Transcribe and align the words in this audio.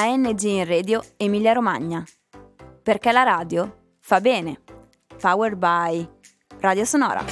ANG 0.00 0.42
in 0.42 0.64
Radio 0.64 1.02
Emilia 1.16 1.52
Romagna. 1.52 2.04
Perché 2.84 3.10
la 3.10 3.24
radio 3.24 3.96
fa 3.98 4.20
bene. 4.20 4.60
Powered 5.20 5.58
by 5.58 6.08
Radio 6.60 6.84
Sonora. 6.84 7.24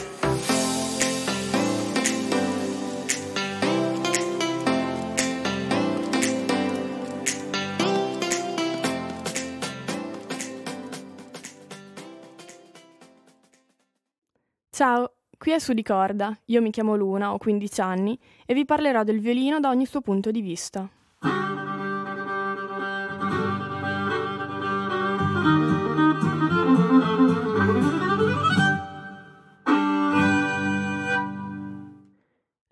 Ciao, 14.71 15.13
qui 15.39 15.53
è 15.53 15.61
Su 15.61 15.73
di 15.73 15.85
Corda. 15.85 16.37
Io 16.47 16.61
mi 16.61 16.73
chiamo 16.73 16.97
Luna, 16.97 17.33
ho 17.33 17.39
15 17.39 17.81
anni 17.81 18.19
e 18.45 18.55
vi 18.55 18.65
parlerò 18.65 19.05
del 19.05 19.21
violino 19.21 19.61
da 19.61 19.69
ogni 19.69 19.87
suo 19.87 20.01
punto 20.01 20.33
di 20.33 20.41
vista. 20.41 20.91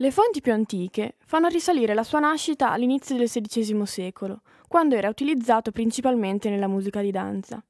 Le 0.05 0.11
fonti 0.11 0.43
più 0.43 0.53
antiche 0.53 1.15
fanno 1.25 1.49
risalire 1.49 1.95
la 1.95 2.03
sua 2.03 2.19
nascita 2.19 2.71
all'inizio 2.71 3.17
del 3.17 3.27
XVI 3.27 3.87
secolo, 3.87 4.43
quando 4.69 4.97
era 4.97 5.09
utilizzato 5.09 5.71
principalmente 5.71 6.51
nella 6.51 6.69
musica 6.69 7.01
di 7.01 7.11
danza. 7.11 7.65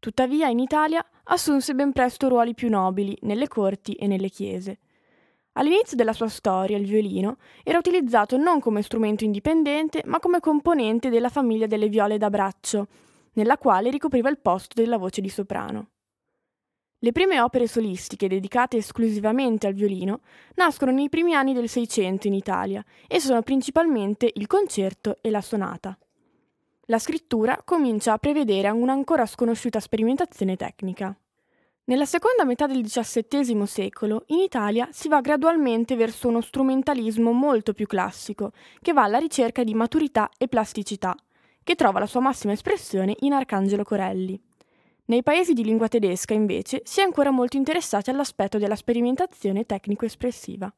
Tuttavia 0.00 0.48
in 0.48 0.58
Italia 0.58 1.06
assunse 1.22 1.74
ben 1.74 1.92
presto 1.92 2.26
ruoli 2.26 2.54
più 2.54 2.68
nobili 2.68 3.16
nelle 3.20 3.46
corti 3.46 3.92
e 3.92 4.08
nelle 4.08 4.30
chiese. 4.30 4.78
All'inizio 5.52 5.96
della 5.96 6.12
sua 6.12 6.28
storia 6.28 6.76
il 6.76 6.86
violino 6.86 7.36
era 7.62 7.78
utilizzato 7.78 8.36
non 8.36 8.58
come 8.58 8.82
strumento 8.82 9.22
indipendente, 9.22 10.02
ma 10.06 10.18
come 10.18 10.40
componente 10.40 11.08
della 11.08 11.28
famiglia 11.28 11.66
delle 11.66 11.88
viole 11.88 12.18
da 12.18 12.30
braccio, 12.30 12.88
nella 13.34 13.58
quale 13.58 13.90
ricopriva 13.90 14.28
il 14.28 14.38
posto 14.38 14.80
della 14.80 14.98
voce 14.98 15.20
di 15.20 15.28
soprano. 15.28 15.88
Le 16.98 17.12
prime 17.12 17.40
opere 17.40 17.66
solistiche 17.66 18.28
dedicate 18.28 18.78
esclusivamente 18.78 19.66
al 19.66 19.74
violino 19.74 20.20
nascono 20.54 20.90
nei 20.90 21.10
primi 21.10 21.34
anni 21.34 21.52
del 21.52 21.68
Seicento 21.68 22.26
in 22.26 22.32
Italia 22.32 22.82
e 23.06 23.20
sono 23.20 23.42
principalmente 23.42 24.30
il 24.32 24.46
concerto 24.46 25.18
e 25.20 25.28
la 25.28 25.42
sonata. 25.42 25.98
La 26.86 26.98
scrittura 26.98 27.60
comincia 27.62 28.14
a 28.14 28.18
prevedere 28.18 28.70
un'ancora 28.70 29.26
sconosciuta 29.26 29.80
sperimentazione 29.80 30.56
tecnica. 30.56 31.14
Nella 31.86 32.06
seconda 32.06 32.44
metà 32.44 32.66
del 32.66 32.82
XVII 32.82 33.66
secolo 33.66 34.24
in 34.28 34.38
Italia 34.38 34.88
si 34.90 35.08
va 35.08 35.20
gradualmente 35.20 35.96
verso 35.96 36.28
uno 36.28 36.40
strumentalismo 36.40 37.32
molto 37.32 37.74
più 37.74 37.86
classico, 37.86 38.52
che 38.80 38.94
va 38.94 39.02
alla 39.02 39.18
ricerca 39.18 39.62
di 39.62 39.74
maturità 39.74 40.30
e 40.38 40.48
plasticità, 40.48 41.14
che 41.64 41.74
trova 41.74 41.98
la 41.98 42.06
sua 42.06 42.20
massima 42.20 42.52
espressione 42.52 43.16
in 43.20 43.32
Arcangelo 43.32 43.82
Corelli. 43.82 44.40
Nei 45.06 45.22
paesi 45.22 45.52
di 45.52 45.64
lingua 45.64 45.88
tedesca, 45.88 46.34
invece, 46.34 46.82
si 46.84 47.00
è 47.00 47.02
ancora 47.02 47.30
molto 47.30 47.56
interessati 47.56 48.10
all'aspetto 48.10 48.58
della 48.58 48.76
sperimentazione 48.76 49.64
tecnico-espressiva. 49.64 50.72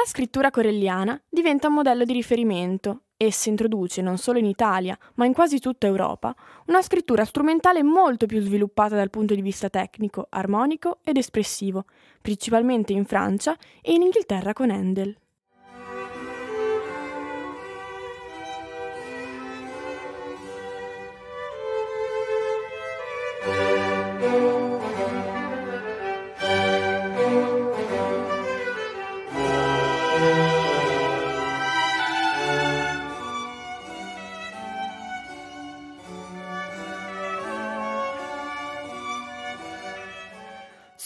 La 0.00 0.06
scrittura 0.06 0.50
corelliana 0.50 1.20
diventa 1.28 1.68
un 1.68 1.74
modello 1.74 2.04
di 2.04 2.14
riferimento. 2.14 3.02
Essa 3.18 3.50
introduce, 3.50 4.00
non 4.00 4.16
solo 4.16 4.38
in 4.38 4.46
Italia, 4.46 4.98
ma 5.16 5.26
in 5.26 5.34
quasi 5.34 5.58
tutta 5.58 5.86
Europa, 5.86 6.34
una 6.68 6.80
scrittura 6.80 7.26
strumentale 7.26 7.82
molto 7.82 8.24
più 8.24 8.40
sviluppata 8.40 8.96
dal 8.96 9.10
punto 9.10 9.34
di 9.34 9.42
vista 9.42 9.68
tecnico, 9.68 10.26
armonico 10.30 11.00
ed 11.04 11.18
espressivo, 11.18 11.84
principalmente 12.22 12.94
in 12.94 13.04
Francia 13.04 13.54
e 13.82 13.92
in 13.92 14.00
Inghilterra 14.00 14.54
con 14.54 14.70
Handel. 14.70 15.14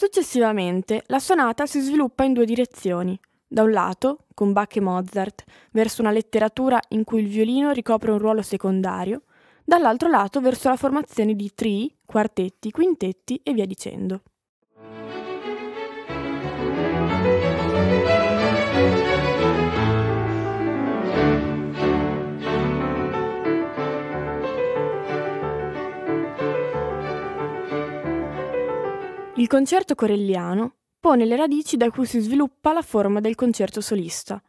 Successivamente, 0.04 1.02
la 1.06 1.18
sonata 1.18 1.64
si 1.64 1.80
sviluppa 1.80 2.24
in 2.24 2.34
due 2.34 2.44
direzioni. 2.44 3.18
Da 3.46 3.62
un 3.62 3.70
lato, 3.70 4.26
con 4.34 4.52
Bach 4.52 4.76
e 4.76 4.80
Mozart, 4.82 5.44
verso 5.70 6.02
una 6.02 6.10
letteratura 6.10 6.78
in 6.88 7.04
cui 7.04 7.22
il 7.22 7.28
violino 7.28 7.70
ricopre 7.70 8.10
un 8.10 8.18
ruolo 8.18 8.42
secondario, 8.42 9.22
dall'altro 9.64 10.10
lato 10.10 10.42
verso 10.42 10.68
la 10.68 10.76
formazione 10.76 11.34
di 11.34 11.50
trii, 11.54 11.90
quartetti, 12.04 12.70
quintetti 12.70 13.40
e 13.42 13.54
via 13.54 13.64
dicendo. 13.64 14.20
Il 29.44 29.50
concerto 29.50 29.94
corelliano 29.94 30.76
pone 30.98 31.26
le 31.26 31.36
radici 31.36 31.76
da 31.76 31.90
cui 31.90 32.06
si 32.06 32.18
sviluppa 32.18 32.72
la 32.72 32.80
forma 32.80 33.20
del 33.20 33.34
concerto 33.34 33.82
solista. 33.82 34.42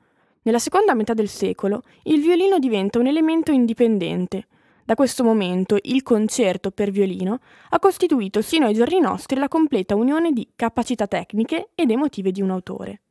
Nella 0.43 0.57
seconda 0.57 0.93
metà 0.93 1.13
del 1.13 1.27
secolo 1.27 1.81
il 2.03 2.21
violino 2.21 2.59
diventa 2.59 2.97
un 2.97 3.07
elemento 3.07 3.51
indipendente. 3.51 4.47
Da 4.85 4.95
questo 4.95 5.25
momento 5.25 5.77
il 5.81 6.01
concerto 6.01 6.71
per 6.71 6.91
violino 6.91 7.39
ha 7.71 7.77
costituito 7.77 8.41
sino 8.41 8.67
ai 8.67 8.73
giorni 8.73 9.01
nostri 9.01 9.37
la 9.37 9.49
completa 9.49 9.95
unione 9.95 10.31
di 10.31 10.47
capacità 10.55 11.07
tecniche 11.07 11.71
ed 11.75 11.91
emotive 11.91 12.31
di 12.31 12.41
un 12.41 12.51
autore. 12.51 13.01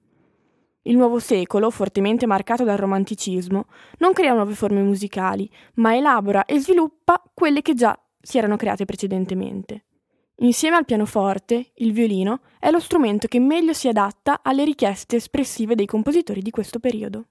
Il 0.84 0.96
nuovo 0.96 1.18
secolo, 1.18 1.68
fortemente 1.68 2.24
marcato 2.24 2.64
dal 2.64 2.78
romanticismo, 2.78 3.66
non 3.98 4.14
crea 4.14 4.32
nuove 4.32 4.54
forme 4.54 4.80
musicali, 4.80 5.50
ma 5.74 5.94
elabora 5.94 6.46
e 6.46 6.58
sviluppa 6.60 7.22
quelle 7.34 7.60
che 7.60 7.74
già 7.74 7.94
si 8.22 8.38
erano 8.38 8.56
create 8.56 8.86
precedentemente. 8.86 9.84
Insieme 10.38 10.76
al 10.76 10.84
pianoforte, 10.84 11.70
il 11.74 11.92
violino 11.92 12.40
è 12.58 12.70
lo 12.70 12.80
strumento 12.80 13.28
che 13.28 13.38
meglio 13.38 13.72
si 13.72 13.86
adatta 13.86 14.40
alle 14.42 14.64
richieste 14.64 15.16
espressive 15.16 15.76
dei 15.76 15.86
compositori 15.86 16.42
di 16.42 16.50
questo 16.50 16.80
periodo. 16.80 17.26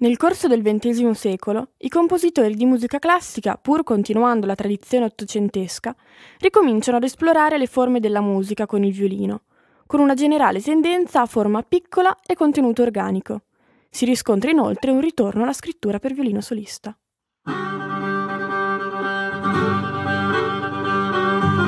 Nel 0.00 0.16
corso 0.16 0.48
del 0.48 0.62
XX 0.62 1.10
secolo, 1.10 1.72
i 1.78 1.90
compositori 1.90 2.54
di 2.54 2.64
musica 2.64 2.98
classica, 2.98 3.58
pur 3.60 3.82
continuando 3.82 4.46
la 4.46 4.54
tradizione 4.54 5.04
ottocentesca, 5.04 5.94
ricominciano 6.38 6.96
ad 6.96 7.02
esplorare 7.02 7.58
le 7.58 7.66
forme 7.66 8.00
della 8.00 8.22
musica 8.22 8.64
con 8.64 8.84
il 8.84 8.92
violino, 8.92 9.42
con 9.88 10.00
una 10.00 10.14
generale 10.14 10.60
tendenza 10.60 11.22
a 11.22 11.26
forma 11.26 11.62
piccola 11.62 12.14
e 12.24 12.34
contenuto 12.36 12.82
organico. 12.82 13.44
Si 13.88 14.04
riscontra 14.04 14.50
inoltre 14.50 14.90
un 14.90 15.00
ritorno 15.00 15.44
alla 15.44 15.54
scrittura 15.54 15.98
per 15.98 16.12
violino 16.12 16.42
solista. 16.42 16.94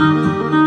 Thank. 0.00 0.59